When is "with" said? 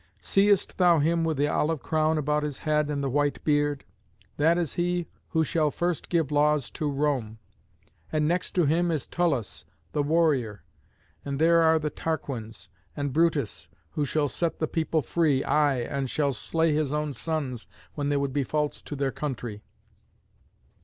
1.23-1.37